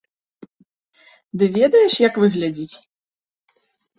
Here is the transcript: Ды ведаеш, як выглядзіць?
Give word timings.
Ды 1.41 1.45
ведаеш, 1.59 1.93
як 2.07 2.13
выглядзіць? 2.23 2.75